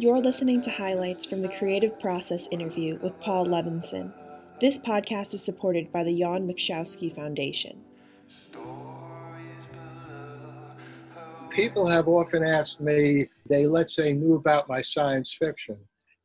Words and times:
You're 0.00 0.22
listening 0.22 0.62
to 0.62 0.70
highlights 0.70 1.26
from 1.26 1.42
the 1.42 1.50
Creative 1.50 2.00
Process 2.00 2.48
interview 2.50 2.98
with 3.02 3.20
Paul 3.20 3.44
Levinson. 3.44 4.14
This 4.58 4.78
podcast 4.78 5.34
is 5.34 5.44
supported 5.44 5.92
by 5.92 6.04
the 6.04 6.18
Jan 6.18 6.48
Michalski 6.48 7.14
Foundation. 7.14 7.84
People 11.50 11.86
have 11.86 12.08
often 12.08 12.42
asked 12.42 12.80
me, 12.80 13.28
they 13.46 13.66
let's 13.66 13.94
say 13.94 14.14
knew 14.14 14.36
about 14.36 14.70
my 14.70 14.80
science 14.80 15.36
fiction, 15.38 15.76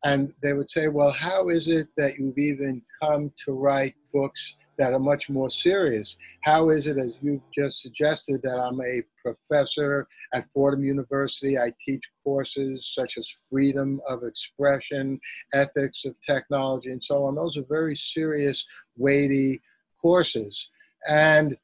and 0.06 0.34
they 0.42 0.54
would 0.54 0.72
say, 0.72 0.88
Well, 0.88 1.12
how 1.12 1.50
is 1.50 1.68
it 1.68 1.88
that 1.98 2.18
you've 2.18 2.38
even 2.38 2.82
come 3.02 3.30
to 3.44 3.52
write 3.52 3.96
books 4.14 4.56
that 4.78 4.94
are 4.94 5.00
much 5.00 5.30
more 5.30 5.50
serious. 5.50 6.18
How 6.42 6.70
is 6.70 6.88
it, 6.88 6.98
as 6.98 7.18
you 7.22 7.42
just 7.54 7.82
suggested, 7.82 8.42
that 8.44 8.60
I'm 8.60 8.82
a 8.82 9.04
professor 9.24 10.08
at 10.34 10.46
Fordham 10.54 10.84
University? 10.84 11.58
I 11.58 11.74
teach 11.86 12.04
courses 12.24 12.92
such 12.94 13.18
as 13.18 13.28
freedom 13.50 14.02
of 14.10 14.24
expression, 14.24 15.20
ethics 15.54 16.06
of 16.06 16.16
technology, 16.26 16.92
and 16.92 17.04
so 17.04 17.26
on. 17.26 17.36
Those 17.36 17.58
are 17.58 17.66
very 17.68 17.96
serious, 17.96 18.66
weighty 18.98 19.62
courses. 20.02 20.70
And 21.10 21.56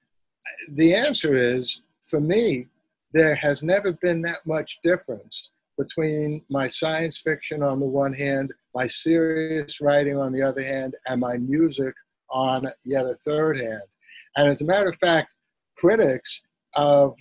the 0.69 0.95
answer 0.95 1.35
is 1.35 1.81
for 2.05 2.19
me, 2.19 2.67
there 3.13 3.35
has 3.35 3.61
never 3.63 3.93
been 3.93 4.21
that 4.21 4.45
much 4.45 4.79
difference 4.83 5.49
between 5.77 6.43
my 6.49 6.67
science 6.67 7.17
fiction 7.17 7.63
on 7.63 7.79
the 7.79 7.85
one 7.85 8.13
hand, 8.13 8.53
my 8.75 8.85
serious 8.85 9.81
writing 9.81 10.17
on 10.17 10.31
the 10.31 10.41
other 10.41 10.61
hand, 10.61 10.95
and 11.07 11.19
my 11.19 11.37
music 11.37 11.93
on 12.31 12.67
yet 12.83 13.05
a 13.05 13.15
third 13.15 13.59
hand. 13.59 13.95
And 14.35 14.47
as 14.47 14.61
a 14.61 14.65
matter 14.65 14.89
of 14.89 14.97
fact, 14.97 15.35
critics 15.75 16.41
of 16.75 17.15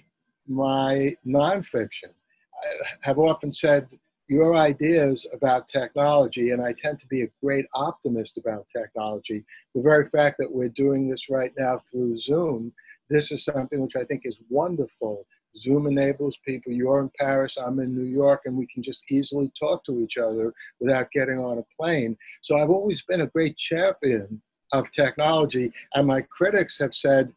my 0.46 1.14
nonfiction 1.26 2.08
uh, 2.08 2.84
have 3.02 3.18
often 3.18 3.52
said, 3.52 3.88
Your 4.28 4.56
ideas 4.56 5.26
about 5.32 5.66
technology, 5.66 6.50
and 6.50 6.62
I 6.62 6.72
tend 6.72 7.00
to 7.00 7.06
be 7.06 7.22
a 7.22 7.30
great 7.42 7.66
optimist 7.74 8.38
about 8.38 8.66
technology. 8.74 9.44
The 9.74 9.82
very 9.82 10.08
fact 10.08 10.36
that 10.38 10.52
we're 10.52 10.68
doing 10.68 11.08
this 11.08 11.28
right 11.30 11.52
now 11.58 11.78
through 11.78 12.16
Zoom, 12.16 12.72
this 13.08 13.32
is 13.32 13.44
something 13.44 13.80
which 13.80 13.96
I 13.96 14.04
think 14.04 14.22
is 14.24 14.36
wonderful. 14.48 15.26
Zoom 15.56 15.88
enables 15.88 16.38
people, 16.46 16.72
you're 16.72 17.00
in 17.00 17.10
Paris, 17.18 17.56
I'm 17.56 17.80
in 17.80 17.96
New 17.96 18.04
York, 18.04 18.42
and 18.44 18.56
we 18.56 18.68
can 18.72 18.84
just 18.84 19.02
easily 19.10 19.50
talk 19.58 19.84
to 19.84 19.98
each 19.98 20.16
other 20.16 20.54
without 20.78 21.10
getting 21.10 21.40
on 21.40 21.58
a 21.58 21.64
plane. 21.76 22.16
So 22.42 22.56
I've 22.56 22.70
always 22.70 23.02
been 23.02 23.22
a 23.22 23.26
great 23.26 23.56
champion 23.56 24.40
of 24.72 24.90
technology. 24.92 25.72
And 25.94 26.06
my 26.06 26.20
critics 26.22 26.78
have 26.78 26.94
said 26.94 27.32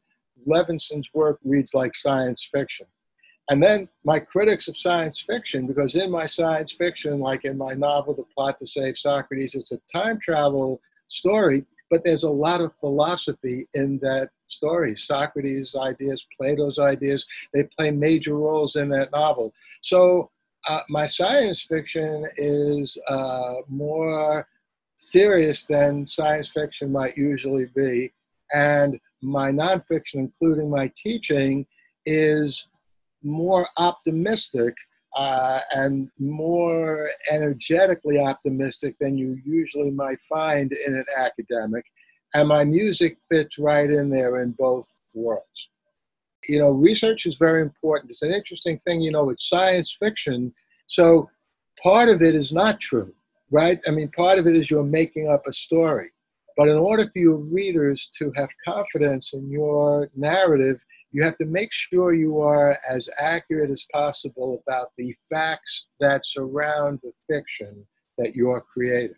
Levinson's 0.46 1.10
work 1.14 1.40
reads 1.44 1.74
like 1.74 1.96
science 1.96 2.48
fiction. 2.54 2.86
And 3.50 3.62
then 3.62 3.90
my 4.06 4.20
critics 4.20 4.68
of 4.68 4.78
science 4.78 5.20
fiction, 5.20 5.68
because 5.68 5.96
in 5.96 6.10
my 6.10 6.26
science 6.26 6.72
fiction, 6.72 7.20
like 7.20 7.44
in 7.44 7.58
my 7.58 7.74
novel, 7.74 8.14
The 8.14 8.24
Plot 8.34 8.58
to 8.60 8.66
Save 8.66 8.98
Socrates, 8.98 9.56
it's 9.56 9.74
a 9.74 9.80
time 9.94 10.18
travel 10.20 10.80
story, 11.10 11.66
but 11.92 12.04
there's 12.04 12.24
a 12.24 12.30
lot 12.30 12.62
of 12.62 12.72
philosophy 12.80 13.68
in 13.74 14.00
that 14.00 14.30
story. 14.48 14.96
Socrates' 14.96 15.76
ideas, 15.76 16.26
Plato's 16.40 16.80
ideas, 16.80 17.26
they 17.54 17.66
play 17.78 17.92
major 17.92 18.38
roles 18.38 18.78
in 18.78 18.88
that 18.90 19.12
novel. 19.12 19.54
So 19.82 20.32
uh, 20.70 20.80
my 20.90 21.06
science 21.06 21.62
fiction 21.64 22.26
is 22.38 22.98
uh, 23.10 23.56
more 23.68 24.48
serious 25.04 25.66
than 25.66 26.08
science 26.08 26.50
fiction 26.50 26.92
might 26.92 27.18
usually 27.18 27.66
be. 27.76 28.12
And 28.54 29.00
my 29.22 29.52
nonfiction, 29.52 30.16
including 30.16 30.70
my 30.70 30.92
teaching, 30.96 31.66
is 32.06 32.68
more 33.24 33.68
optimistic 33.78 34.74
uh, 35.16 35.60
and 35.72 36.10
more 36.20 37.10
energetically 37.32 38.20
optimistic 38.20 38.96
than 39.00 39.18
you 39.18 39.38
usually 39.46 39.92
might 39.92 40.20
find 40.22 40.72
in 40.72 40.96
an 40.96 41.06
academic. 41.18 41.86
And 42.34 42.48
my 42.48 42.64
music 42.64 43.18
fits 43.32 43.60
right 43.60 43.90
in 43.90 44.10
there 44.10 44.42
in 44.42 44.52
both 44.52 44.88
worlds. 45.14 45.70
You 46.50 46.60
know, 46.60 46.72
research 46.72 47.26
is 47.26 47.36
very 47.36 47.62
important. 47.62 48.12
It's 48.12 48.24
an 48.24 48.34
interesting 48.34 48.80
thing, 48.86 49.02
you 49.02 49.12
know, 49.12 49.30
it's 49.30 49.48
science 49.48 49.96
fiction. 49.98 50.54
So 50.88 51.30
part 51.82 52.10
of 52.10 52.22
it 52.22 52.36
is 52.36 52.52
not 52.52 52.80
true 52.80 53.14
right? 53.54 53.80
I 53.88 53.92
mean, 53.92 54.10
part 54.10 54.40
of 54.40 54.48
it 54.48 54.56
is 54.56 54.72
you're 54.72 54.84
making 54.84 55.30
up 55.30 55.44
a 55.46 55.54
story. 55.54 56.10
But 56.58 56.70
in 56.70 56.78
order 56.78 57.04
for 57.04 57.20
your 57.20 57.38
readers 57.38 58.10
to 58.18 58.32
have 58.36 58.50
confidence 58.66 59.34
in 59.34 59.50
your 59.50 60.10
narrative, 60.16 60.80
you 61.12 61.24
have 61.24 61.38
to 61.38 61.46
make 61.46 61.72
sure 61.72 62.14
you 62.14 62.40
are 62.42 62.80
as 62.90 63.10
accurate 63.20 63.70
as 63.70 63.86
possible 63.94 64.64
about 64.68 64.88
the 64.98 65.16
facts 65.32 65.86
that 66.00 66.26
surround 66.26 67.00
the 67.04 67.14
fiction 67.30 67.86
that 68.18 68.36
you're 68.36 68.62
creating. 68.62 69.16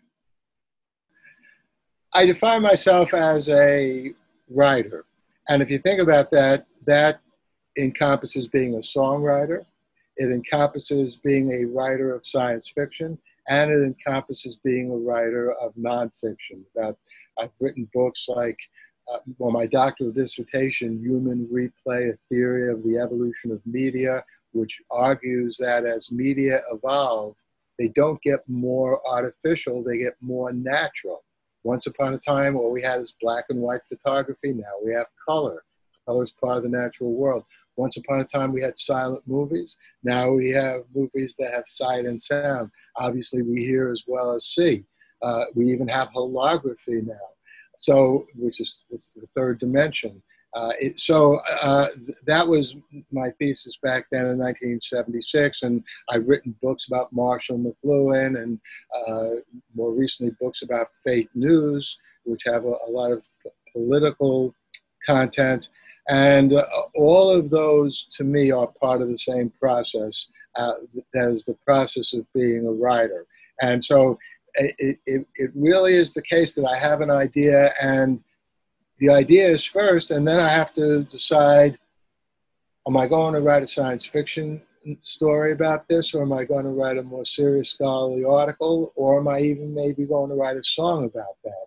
I 2.14 2.26
define 2.26 2.60
myself 2.60 3.14
as 3.14 3.48
a 3.48 4.12
writer. 4.50 5.06
And 5.48 5.62
if 5.62 5.70
you 5.70 5.78
think 5.78 6.00
about 6.00 6.30
that, 6.32 6.64
that 6.86 7.20
encompasses 7.78 8.48
being 8.48 8.74
a 8.74 8.78
songwriter, 8.78 9.64
it 10.18 10.30
encompasses 10.30 11.16
being 11.16 11.52
a 11.52 11.64
writer 11.64 12.14
of 12.14 12.26
science 12.26 12.70
fiction, 12.74 13.18
and 13.48 13.70
it 13.70 13.82
encompasses 13.82 14.58
being 14.64 14.90
a 14.90 14.96
writer 14.96 15.52
of 15.52 15.74
nonfiction. 15.74 16.62
About 16.74 16.98
I've 17.38 17.50
written 17.60 17.88
books 17.92 18.26
like, 18.28 18.58
uh, 19.12 19.18
well, 19.38 19.52
my 19.52 19.66
doctoral 19.66 20.10
dissertation, 20.10 21.00
Human 21.00 21.46
Replay: 21.46 22.10
A 22.10 22.16
Theory 22.28 22.72
of 22.72 22.82
the 22.82 22.98
Evolution 22.98 23.52
of 23.52 23.64
Media, 23.66 24.24
which 24.52 24.80
argues 24.90 25.56
that 25.58 25.84
as 25.84 26.10
media 26.10 26.62
evolve, 26.72 27.36
they 27.78 27.88
don't 27.88 28.20
get 28.22 28.40
more 28.48 29.00
artificial; 29.08 29.82
they 29.82 29.98
get 29.98 30.16
more 30.20 30.52
natural. 30.52 31.24
Once 31.62 31.86
upon 31.86 32.14
a 32.14 32.18
time, 32.18 32.56
all 32.56 32.70
we 32.70 32.82
had 32.82 33.00
is 33.00 33.14
black 33.20 33.46
and 33.48 33.60
white 33.60 33.80
photography. 33.88 34.52
Now 34.52 34.74
we 34.84 34.94
have 34.94 35.06
color. 35.28 35.64
Color 36.06 36.24
is 36.24 36.32
part 36.32 36.56
of 36.56 36.62
the 36.62 36.68
natural 36.68 37.12
world. 37.12 37.44
Once 37.76 37.96
upon 37.96 38.20
a 38.20 38.24
time, 38.24 38.52
we 38.52 38.62
had 38.62 38.78
silent 38.78 39.22
movies. 39.26 39.76
Now 40.02 40.30
we 40.30 40.50
have 40.50 40.82
movies 40.94 41.34
that 41.38 41.52
have 41.52 41.64
sight 41.66 42.06
and 42.06 42.22
sound. 42.22 42.70
Obviously, 42.96 43.42
we 43.42 43.64
hear 43.64 43.90
as 43.90 44.02
well 44.06 44.34
as 44.34 44.46
see. 44.46 44.84
Uh, 45.22 45.44
we 45.54 45.66
even 45.66 45.88
have 45.88 46.08
holography 46.10 47.04
now, 47.04 47.14
so 47.78 48.26
which 48.36 48.60
is 48.60 48.84
the 48.88 49.26
third 49.34 49.58
dimension. 49.58 50.22
Uh, 50.54 50.72
it, 50.80 50.98
so 50.98 51.38
uh, 51.62 51.86
th- 51.94 52.16
that 52.26 52.46
was 52.46 52.76
my 53.10 53.28
thesis 53.38 53.78
back 53.82 54.06
then 54.10 54.22
in 54.22 54.38
1976, 54.38 55.62
and 55.62 55.84
I've 56.10 56.28
written 56.28 56.54
books 56.62 56.86
about 56.86 57.12
Marshall 57.12 57.58
McLuhan, 57.58 58.40
and 58.40 58.58
uh, 59.06 59.40
more 59.74 59.94
recently 59.94 60.34
books 60.40 60.62
about 60.62 60.86
fake 61.04 61.28
news, 61.34 61.98
which 62.24 62.42
have 62.46 62.64
a, 62.64 62.74
a 62.86 62.90
lot 62.90 63.12
of 63.12 63.22
p- 63.42 63.50
political 63.72 64.54
content. 65.06 65.68
And 66.08 66.52
uh, 66.52 66.64
all 66.94 67.30
of 67.30 67.50
those, 67.50 68.06
to 68.12 68.24
me, 68.24 68.50
are 68.50 68.68
part 68.80 69.02
of 69.02 69.08
the 69.08 69.18
same 69.18 69.50
process 69.60 70.28
uh, 70.56 70.74
as 71.14 71.44
the 71.44 71.56
process 71.64 72.14
of 72.14 72.24
being 72.32 72.66
a 72.66 72.72
writer. 72.72 73.26
And 73.60 73.84
so 73.84 74.18
it, 74.54 74.98
it, 75.06 75.26
it 75.34 75.50
really 75.54 75.94
is 75.94 76.12
the 76.12 76.22
case 76.22 76.54
that 76.54 76.66
I 76.66 76.76
have 76.76 77.00
an 77.00 77.10
idea, 77.10 77.72
and 77.82 78.22
the 78.98 79.10
idea 79.10 79.48
is 79.48 79.64
first, 79.64 80.10
and 80.10 80.26
then 80.26 80.40
I 80.40 80.48
have 80.48 80.72
to 80.74 81.04
decide 81.04 81.78
am 82.86 82.96
I 82.96 83.06
going 83.06 83.34
to 83.34 83.40
write 83.40 83.64
a 83.64 83.66
science 83.66 84.06
fiction 84.06 84.62
story 85.00 85.52
about 85.52 85.88
this, 85.88 86.14
or 86.14 86.22
am 86.22 86.32
I 86.32 86.44
going 86.44 86.64
to 86.64 86.70
write 86.70 86.98
a 86.98 87.02
more 87.02 87.24
serious 87.24 87.70
scholarly 87.70 88.24
article, 88.24 88.92
or 88.94 89.18
am 89.18 89.28
I 89.28 89.40
even 89.40 89.74
maybe 89.74 90.06
going 90.06 90.30
to 90.30 90.36
write 90.36 90.56
a 90.56 90.62
song 90.62 91.04
about 91.04 91.36
that? 91.44 91.66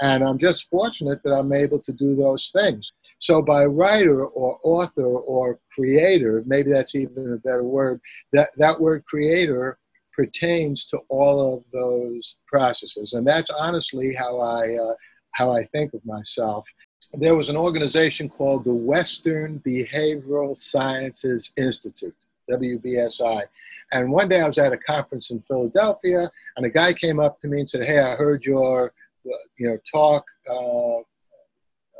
And 0.00 0.24
I'm 0.24 0.38
just 0.38 0.68
fortunate 0.70 1.22
that 1.24 1.32
I'm 1.32 1.52
able 1.52 1.78
to 1.78 1.92
do 1.92 2.16
those 2.16 2.50
things. 2.50 2.92
So, 3.18 3.42
by 3.42 3.64
writer 3.66 4.24
or 4.24 4.58
author 4.64 5.04
or 5.04 5.58
creator, 5.72 6.42
maybe 6.46 6.70
that's 6.70 6.94
even 6.94 7.32
a 7.32 7.36
better 7.36 7.64
word, 7.64 8.00
that, 8.32 8.48
that 8.56 8.80
word 8.80 9.04
creator 9.04 9.78
pertains 10.14 10.84
to 10.84 10.98
all 11.08 11.54
of 11.54 11.64
those 11.72 12.36
processes. 12.46 13.12
And 13.12 13.26
that's 13.26 13.50
honestly 13.50 14.14
how 14.14 14.40
I, 14.40 14.74
uh, 14.74 14.94
how 15.32 15.52
I 15.52 15.64
think 15.64 15.92
of 15.94 16.04
myself. 16.04 16.66
There 17.14 17.36
was 17.36 17.48
an 17.48 17.56
organization 17.56 18.28
called 18.28 18.64
the 18.64 18.74
Western 18.74 19.60
Behavioral 19.60 20.56
Sciences 20.56 21.50
Institute. 21.56 22.16
WBSI. 22.50 23.42
And 23.92 24.10
one 24.10 24.28
day 24.28 24.40
I 24.40 24.46
was 24.48 24.58
at 24.58 24.72
a 24.72 24.76
conference 24.76 25.30
in 25.30 25.40
Philadelphia, 25.42 26.28
and 26.56 26.66
a 26.66 26.68
guy 26.68 26.92
came 26.92 27.20
up 27.20 27.40
to 27.40 27.48
me 27.48 27.60
and 27.60 27.70
said, 27.70 27.84
Hey, 27.84 28.00
I 28.00 28.16
heard 28.16 28.44
your 28.44 28.92
you 29.24 29.68
know, 29.68 29.78
talk 29.90 30.24
uh, 30.48 30.98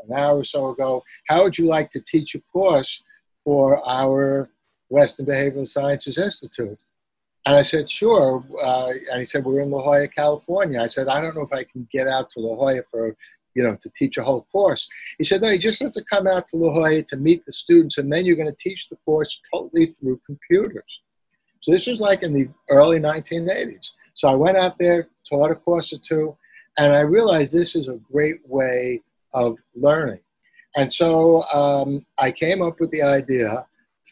an 0.08 0.17
hour 0.17 0.38
or 0.38 0.44
so 0.44 0.70
ago. 0.70 1.02
How 1.28 1.43
would 1.43 1.58
you 1.58 1.67
like 1.67 1.90
to 1.93 2.00
teach 2.00 2.34
a 2.34 2.40
course 2.52 3.02
for 3.44 3.87
our 3.88 4.50
Western 4.88 5.26
Behavioral 5.26 5.67
Sciences 5.67 6.19
Institute? 6.19 6.82
And 7.46 7.56
I 7.56 7.62
said, 7.62 7.90
sure. 7.90 8.44
Uh, 8.62 8.90
and 9.11 9.19
he 9.19 9.25
said, 9.25 9.44
we're 9.44 9.61
in 9.61 9.70
La 9.70 9.82
Jolla, 9.82 10.08
California. 10.08 10.81
I 10.81 10.87
said, 10.87 11.08
I 11.08 11.20
don't 11.20 11.34
know 11.34 11.43
if 11.43 11.52
I 11.52 11.64
can 11.64 11.88
get 11.90 12.06
out 12.06 12.28
to 12.31 12.40
La 12.40 12.55
Jolla 12.55 12.82
for, 12.90 13.17
you 13.55 13.62
know, 13.62 13.76
to 13.81 13.90
teach 13.96 14.19
a 14.19 14.23
whole 14.23 14.46
course. 14.52 14.88
He 15.19 15.25
said, 15.25 15.40
no, 15.40 15.49
you 15.49 15.58
just 15.58 15.82
have 15.82 15.93
to 15.93 16.05
come 16.05 16.26
out 16.26 16.44
to 16.49 16.56
La 16.56 16.73
Jolla 16.73 17.02
to 17.02 17.16
meet 17.16 17.44
the 17.46 17.52
students, 17.52 17.99
and 17.99 18.12
then 18.12 18.26
you're 18.26 18.37
going 18.37 18.55
to 18.55 18.56
teach 18.61 18.88
the 18.88 18.96
course 19.06 19.40
totally 19.52 19.87
through 19.87 20.20
computers. 20.26 21.00
So 21.62 21.73
this 21.73 21.87
was 21.87 22.00
like 22.00 22.23
in 22.23 22.32
the 22.32 22.49
early 22.69 23.00
1980s. 23.00 23.90
So 24.14 24.28
I 24.28 24.34
went 24.34 24.56
out 24.56 24.78
there, 24.78 25.08
taught 25.28 25.50
a 25.50 25.55
course 25.55 25.93
or 25.93 25.99
two, 25.99 26.37
and 26.78 26.93
I 26.93 27.00
realized 27.00 27.52
this 27.52 27.75
is 27.75 27.88
a 27.88 28.00
great 28.12 28.40
way 28.46 29.02
of 29.34 29.56
learning. 29.75 30.20
And 30.76 30.93
so 30.93 31.43
um, 31.52 32.06
I 32.19 32.31
came 32.31 32.62
up 32.62 32.81
with 32.81 32.90
the 32.90 33.02
idea 33.02 33.67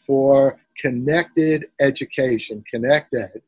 for 0.05 0.59
connected 0.77 1.67
education, 1.79 2.63
connected. 2.69 3.41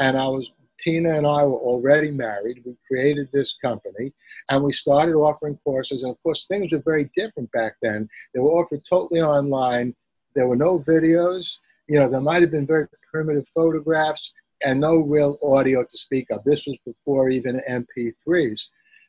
And 0.00 0.16
I 0.16 0.26
was, 0.26 0.50
Tina 0.78 1.14
and 1.14 1.26
I 1.26 1.44
were 1.44 1.58
already 1.58 2.10
married. 2.10 2.62
We 2.64 2.76
created 2.86 3.28
this 3.32 3.56
company 3.62 4.12
and 4.50 4.64
we 4.64 4.72
started 4.72 5.14
offering 5.14 5.58
courses. 5.62 6.02
And 6.02 6.12
of 6.12 6.22
course, 6.22 6.46
things 6.46 6.72
were 6.72 6.82
very 6.84 7.10
different 7.16 7.50
back 7.52 7.76
then. 7.82 8.08
They 8.32 8.40
were 8.40 8.50
offered 8.50 8.82
totally 8.88 9.20
online. 9.20 9.94
There 10.34 10.48
were 10.48 10.56
no 10.56 10.78
videos. 10.78 11.58
You 11.88 12.00
know, 12.00 12.08
there 12.08 12.20
might 12.20 12.42
have 12.42 12.50
been 12.50 12.66
very 12.66 12.86
primitive 13.10 13.46
photographs 13.54 14.32
and 14.62 14.80
no 14.80 14.98
real 15.00 15.38
audio 15.42 15.82
to 15.82 15.96
speak 15.96 16.26
of. 16.30 16.42
This 16.44 16.66
was 16.66 16.76
before 16.86 17.28
even 17.28 17.60
MP3s. 17.68 18.68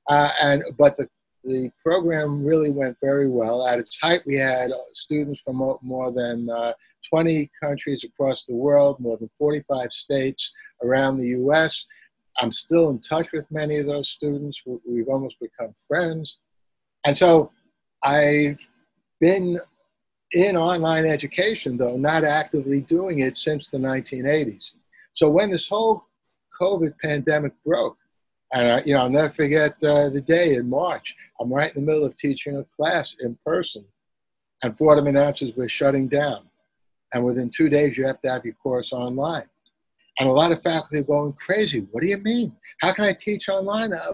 Uh, 0.10 0.30
and 0.42 0.64
but 0.78 0.98
the 0.98 1.08
the 1.46 1.70
program 1.84 2.44
really 2.44 2.72
went 2.72 2.98
very 3.02 3.30
well. 3.30 3.68
At 3.68 3.80
its 3.80 4.00
height, 4.02 4.22
we 4.26 4.36
had 4.36 4.72
students 4.94 5.42
from 5.42 5.58
more 5.82 6.12
than 6.12 6.50
uh, 6.50 6.74
20 7.10 7.50
countries 7.62 8.04
across 8.04 8.46
the 8.46 8.56
world, 8.56 9.00
more 9.00 9.18
than 9.18 9.30
45 9.38 9.92
states 9.92 10.52
around 10.84 11.18
the 11.18 11.28
US. 11.40 11.86
I'm 12.40 12.52
still 12.52 12.90
in 12.90 13.00
touch 13.00 13.32
with 13.32 13.50
many 13.52 13.78
of 13.78 13.86
those 13.86 14.10
students. 14.10 14.62
We've 14.66 15.08
almost 15.08 15.36
become 15.40 15.74
friends. 15.88 16.40
And 17.06 17.18
so 17.18 17.52
I've 18.04 18.58
been 19.20 19.60
in 20.34 20.58
online 20.58 21.06
education, 21.06 21.78
though 21.78 21.96
not 21.96 22.24
actively 22.24 22.82
doing 22.82 23.20
it 23.20 23.38
since 23.38 23.70
the 23.70 23.78
1980s. 23.78 24.72
So 25.16 25.30
when 25.30 25.50
this 25.50 25.70
whole 25.70 26.04
COVID 26.62 26.94
pandemic 27.02 27.54
broke, 27.66 27.98
and 28.54 28.72
I, 28.72 28.82
you 28.86 28.94
know, 28.94 29.02
I'll 29.02 29.10
never 29.10 29.30
forget 29.30 29.82
uh, 29.82 30.10
the 30.10 30.22
day 30.22 30.56
in 30.56 30.70
March. 30.70 31.16
I'm 31.40 31.52
right 31.52 31.74
in 31.74 31.82
the 31.82 31.92
middle 31.92 32.06
of 32.06 32.16
teaching 32.18 32.58
a 32.58 32.64
class 32.64 33.16
in 33.22 33.38
person, 33.46 33.86
and 34.62 34.78
Fordham 34.78 35.08
announces 35.08 35.56
we're 35.56 35.70
shutting 35.70 36.08
down. 36.08 36.44
And 37.14 37.24
within 37.24 37.50
two 37.50 37.70
days, 37.70 37.98
you 37.98 38.06
have 38.06 38.22
to 38.22 38.30
have 38.30 38.44
your 38.44 38.56
course 38.56 38.92
online. 38.92 39.46
And 40.20 40.28
a 40.28 40.34
lot 40.34 40.52
of 40.52 40.62
faculty 40.62 40.98
are 40.98 41.04
going 41.04 41.34
crazy. 41.34 41.88
What 41.92 42.02
do 42.02 42.08
you 42.08 42.18
mean? 42.18 42.54
How 42.82 42.92
can 42.92 43.06
I 43.06 43.14
teach 43.14 43.48
online? 43.48 43.94
Uh, 43.94 44.14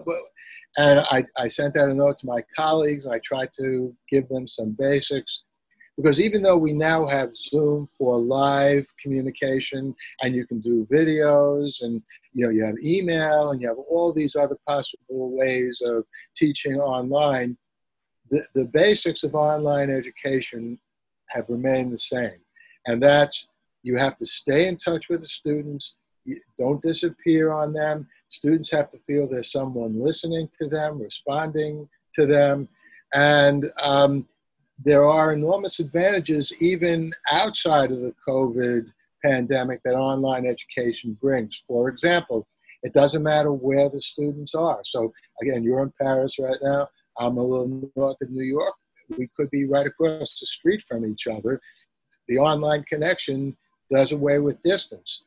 and 0.78 1.00
I, 1.10 1.24
I 1.36 1.48
sent 1.48 1.76
out 1.76 1.90
a 1.90 1.94
note 1.94 2.18
to 2.18 2.26
my 2.26 2.40
colleagues. 2.56 3.06
I 3.06 3.18
tried 3.18 3.52
to 3.58 3.94
give 4.08 4.28
them 4.28 4.46
some 4.46 4.76
basics 4.78 5.42
because 5.96 6.20
even 6.20 6.42
though 6.42 6.56
we 6.56 6.72
now 6.72 7.06
have 7.06 7.36
Zoom 7.36 7.84
for 7.86 8.18
live 8.18 8.86
communication 9.00 9.94
and 10.22 10.34
you 10.34 10.46
can 10.46 10.60
do 10.60 10.86
videos 10.90 11.82
and 11.82 12.02
you 12.32 12.44
know 12.44 12.50
you 12.50 12.64
have 12.64 12.76
email 12.82 13.50
and 13.50 13.60
you 13.60 13.68
have 13.68 13.78
all 13.90 14.12
these 14.12 14.34
other 14.34 14.56
possible 14.66 15.36
ways 15.36 15.82
of 15.84 16.04
teaching 16.36 16.76
online, 16.76 17.56
the, 18.30 18.42
the 18.54 18.64
basics 18.64 19.22
of 19.22 19.34
online 19.34 19.90
education 19.90 20.78
have 21.28 21.44
remained 21.48 21.92
the 21.92 21.98
same. 21.98 22.40
And 22.86 23.02
that's 23.02 23.48
you 23.82 23.96
have 23.96 24.14
to 24.16 24.26
stay 24.26 24.68
in 24.68 24.76
touch 24.76 25.08
with 25.08 25.20
the 25.20 25.28
students. 25.28 25.96
Don't 26.58 26.80
disappear 26.80 27.52
on 27.52 27.72
them. 27.72 28.08
Students 28.28 28.70
have 28.70 28.88
to 28.90 28.98
feel 29.06 29.28
there's 29.28 29.52
someone 29.52 30.02
listening 30.02 30.48
to 30.60 30.68
them, 30.68 31.00
responding 31.00 31.88
to 32.14 32.26
them. 32.26 32.68
And 33.14 33.66
um, 33.82 34.26
there 34.78 35.06
are 35.06 35.32
enormous 35.32 35.78
advantages 35.78 36.52
even 36.60 37.12
outside 37.30 37.90
of 37.90 38.00
the 38.00 38.14
COVID 38.26 38.86
pandemic 39.24 39.80
that 39.84 39.94
online 39.94 40.46
education 40.46 41.16
brings. 41.20 41.60
For 41.66 41.88
example, 41.88 42.46
it 42.82 42.92
doesn't 42.92 43.22
matter 43.22 43.52
where 43.52 43.88
the 43.88 44.00
students 44.00 44.54
are. 44.54 44.80
So 44.84 45.12
again, 45.40 45.62
you're 45.62 45.82
in 45.82 45.92
Paris 46.00 46.38
right 46.38 46.58
now. 46.62 46.88
I'm 47.18 47.36
a 47.36 47.42
little 47.42 47.90
north 47.94 48.16
of 48.20 48.30
New 48.30 48.44
York. 48.44 48.74
We 49.16 49.28
could 49.36 49.50
be 49.50 49.66
right 49.66 49.86
across 49.86 50.40
the 50.40 50.46
street 50.46 50.82
from 50.82 51.04
each 51.04 51.26
other. 51.26 51.60
The 52.28 52.38
online 52.38 52.84
connection 52.84 53.56
does 53.90 54.12
away 54.12 54.38
with 54.38 54.62
distance. 54.62 55.24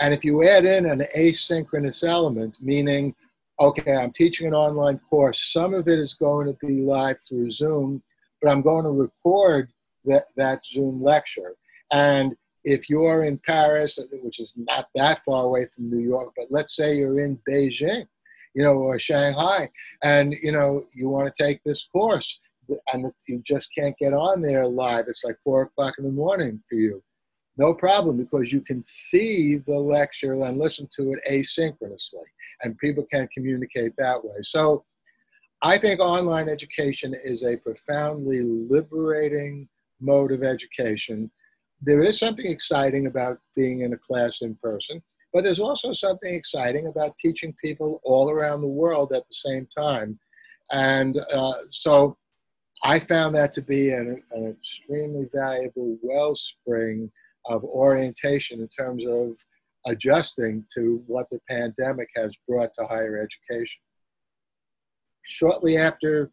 And 0.00 0.12
if 0.12 0.24
you 0.24 0.46
add 0.46 0.64
in 0.64 0.86
an 0.86 1.04
asynchronous 1.16 2.06
element, 2.06 2.56
meaning, 2.60 3.14
okay, 3.60 3.96
I'm 3.96 4.12
teaching 4.12 4.46
an 4.46 4.54
online 4.54 4.98
course, 5.10 5.52
some 5.52 5.74
of 5.74 5.88
it 5.88 5.98
is 5.98 6.14
going 6.14 6.46
to 6.46 6.66
be 6.66 6.82
live 6.82 7.18
through 7.28 7.50
Zoom, 7.50 8.02
but 8.42 8.50
I'm 8.50 8.62
going 8.62 8.84
to 8.84 8.90
record 8.90 9.72
that, 10.04 10.24
that 10.36 10.66
Zoom 10.66 11.02
lecture. 11.02 11.54
And 11.92 12.34
if 12.64 12.90
you're 12.90 13.24
in 13.24 13.40
Paris, 13.46 13.98
which 14.22 14.40
is 14.40 14.52
not 14.56 14.88
that 14.94 15.22
far 15.24 15.44
away 15.44 15.66
from 15.74 15.90
New 15.90 16.04
York, 16.04 16.32
but 16.36 16.46
let's 16.50 16.76
say 16.76 16.96
you're 16.96 17.20
in 17.20 17.38
Beijing, 17.48 18.06
you 18.54 18.62
know, 18.62 18.72
or 18.72 18.98
Shanghai, 18.98 19.68
and 20.04 20.34
you 20.42 20.52
know 20.52 20.84
you 20.94 21.08
want 21.08 21.32
to 21.32 21.42
take 21.42 21.60
this 21.64 21.84
course, 21.84 22.38
and 22.92 23.10
you 23.26 23.42
just 23.44 23.68
can't 23.76 23.96
get 23.98 24.12
on 24.12 24.42
there 24.42 24.66
live. 24.66 25.06
It's 25.08 25.24
like 25.24 25.36
four 25.42 25.62
o'clock 25.62 25.94
in 25.98 26.04
the 26.04 26.10
morning 26.10 26.62
for 26.68 26.76
you. 26.76 27.02
No 27.58 27.74
problem, 27.74 28.16
because 28.16 28.52
you 28.52 28.60
can 28.60 28.82
see 28.82 29.56
the 29.56 29.74
lecture 29.74 30.32
and 30.32 30.58
listen 30.58 30.88
to 30.96 31.12
it 31.12 31.20
asynchronously, 31.30 32.24
and 32.62 32.78
people 32.78 33.06
can 33.12 33.28
communicate 33.34 33.92
that 33.98 34.22
way. 34.24 34.36
So 34.42 34.84
I 35.64 35.78
think 35.78 36.00
online 36.00 36.48
education 36.48 37.14
is 37.22 37.44
a 37.44 37.56
profoundly 37.56 38.42
liberating 38.42 39.68
mode 40.00 40.32
of 40.32 40.42
education. 40.42 41.30
There 41.80 42.02
is 42.02 42.18
something 42.18 42.46
exciting 42.46 43.06
about 43.06 43.38
being 43.54 43.82
in 43.82 43.92
a 43.92 43.96
class 43.96 44.42
in 44.42 44.56
person, 44.56 45.00
but 45.32 45.44
there's 45.44 45.60
also 45.60 45.92
something 45.92 46.34
exciting 46.34 46.88
about 46.88 47.16
teaching 47.18 47.54
people 47.62 48.00
all 48.02 48.28
around 48.28 48.60
the 48.60 48.66
world 48.66 49.12
at 49.12 49.22
the 49.28 49.34
same 49.34 49.68
time. 49.76 50.18
And 50.72 51.16
uh, 51.32 51.54
so 51.70 52.16
I 52.82 52.98
found 52.98 53.36
that 53.36 53.52
to 53.52 53.62
be 53.62 53.90
an, 53.90 54.20
an 54.32 54.48
extremely 54.48 55.28
valuable 55.32 55.96
wellspring 56.02 57.08
of 57.46 57.62
orientation 57.62 58.60
in 58.60 58.68
terms 58.68 59.04
of 59.06 59.36
adjusting 59.86 60.64
to 60.74 61.04
what 61.06 61.26
the 61.30 61.38
pandemic 61.48 62.08
has 62.16 62.34
brought 62.48 62.72
to 62.74 62.86
higher 62.86 63.16
education 63.22 63.80
shortly 65.22 65.76
after 65.76 66.30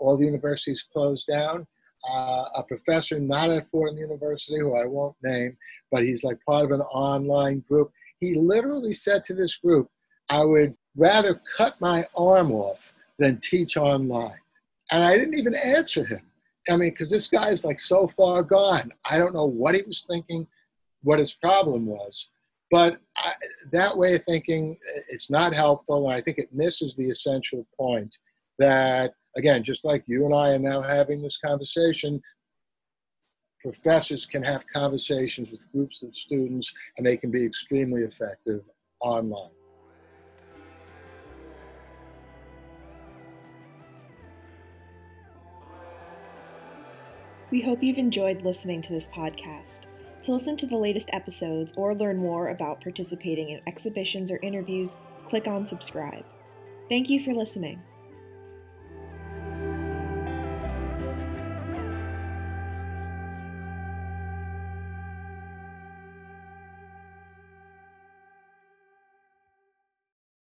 all 0.00 0.16
the 0.16 0.24
universities 0.24 0.84
closed 0.92 1.26
down, 1.26 1.66
uh, 2.10 2.44
a 2.56 2.62
professor 2.62 3.18
not 3.18 3.50
at 3.50 3.68
Fordham 3.68 3.98
University, 3.98 4.58
who 4.58 4.76
I 4.76 4.86
won't 4.86 5.16
name, 5.22 5.56
but 5.90 6.04
he's 6.04 6.24
like 6.24 6.38
part 6.46 6.64
of 6.64 6.70
an 6.70 6.80
online 6.82 7.64
group. 7.68 7.90
He 8.20 8.34
literally 8.34 8.94
said 8.94 9.24
to 9.24 9.34
this 9.34 9.56
group, 9.56 9.90
I 10.30 10.44
would 10.44 10.76
rather 10.96 11.40
cut 11.56 11.80
my 11.80 12.04
arm 12.16 12.52
off 12.52 12.92
than 13.18 13.40
teach 13.40 13.76
online. 13.76 14.38
And 14.90 15.04
I 15.04 15.16
didn't 15.16 15.38
even 15.38 15.54
answer 15.54 16.04
him. 16.04 16.22
I 16.70 16.76
mean, 16.76 16.90
because 16.90 17.08
this 17.08 17.28
guy 17.28 17.50
is 17.50 17.64
like 17.64 17.80
so 17.80 18.06
far 18.06 18.42
gone. 18.42 18.90
I 19.08 19.18
don't 19.18 19.34
know 19.34 19.46
what 19.46 19.74
he 19.74 19.82
was 19.82 20.04
thinking, 20.08 20.46
what 21.02 21.18
his 21.18 21.32
problem 21.32 21.86
was. 21.86 22.28
But 22.70 23.00
I, 23.16 23.32
that 23.72 23.96
way 23.96 24.14
of 24.14 24.24
thinking, 24.24 24.76
it's 25.08 25.30
not 25.30 25.54
helpful. 25.54 26.08
And 26.08 26.16
I 26.16 26.20
think 26.20 26.38
it 26.38 26.52
misses 26.52 26.94
the 26.94 27.08
essential 27.08 27.66
point 27.78 28.14
that, 28.58 29.14
again, 29.36 29.62
just 29.62 29.84
like 29.84 30.04
you 30.06 30.26
and 30.26 30.34
I 30.34 30.50
are 30.50 30.58
now 30.58 30.82
having 30.82 31.22
this 31.22 31.38
conversation, 31.38 32.20
professors 33.60 34.26
can 34.26 34.42
have 34.42 34.64
conversations 34.72 35.50
with 35.50 35.70
groups 35.72 36.02
of 36.02 36.14
students 36.14 36.72
and 36.96 37.06
they 37.06 37.16
can 37.16 37.30
be 37.30 37.44
extremely 37.44 38.02
effective 38.02 38.62
online. 39.00 39.50
We 47.50 47.62
hope 47.62 47.82
you've 47.82 47.98
enjoyed 47.98 48.42
listening 48.42 48.82
to 48.82 48.92
this 48.92 49.08
podcast. 49.08 49.87
To 50.24 50.32
listen 50.32 50.56
to 50.58 50.66
the 50.66 50.76
latest 50.76 51.08
episodes 51.12 51.72
or 51.76 51.94
learn 51.94 52.18
more 52.18 52.48
about 52.48 52.82
participating 52.82 53.50
in 53.50 53.60
exhibitions 53.66 54.30
or 54.30 54.38
interviews, 54.42 54.96
click 55.26 55.46
on 55.46 55.66
subscribe. 55.66 56.24
Thank 56.88 57.08
you 57.08 57.22
for 57.22 57.32
listening. 57.32 57.82